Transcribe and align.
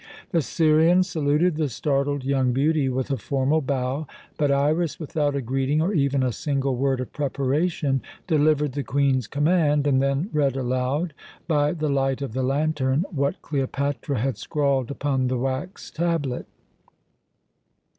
The 0.31 0.41
Syrian 0.41 1.03
saluted 1.03 1.57
the 1.57 1.69
startled 1.69 2.23
young 2.23 2.53
beauty 2.53 2.89
with 2.89 3.11
a 3.11 3.17
formal 3.17 3.61
bow, 3.61 4.07
but 4.35 4.49
Iras, 4.49 4.99
without 4.99 5.35
a 5.35 5.43
greeting 5.43 5.79
or 5.79 5.93
even 5.93 6.23
a 6.23 6.31
single 6.31 6.75
word 6.75 6.99
of 6.99 7.13
preparation, 7.13 8.01
delivered 8.25 8.71
the 8.71 8.81
Queen's 8.83 9.27
command, 9.27 9.85
and 9.85 10.01
then 10.01 10.31
read 10.33 10.57
aloud, 10.57 11.13
by 11.47 11.71
the 11.73 11.87
light 11.89 12.23
of 12.23 12.33
the 12.33 12.41
lantern, 12.41 13.05
what 13.11 13.43
Cleopatra 13.43 14.17
had 14.17 14.39
scrawled 14.39 14.89
upon 14.89 15.27
the 15.27 15.37
wax 15.37 15.91
tablet. 15.91 16.47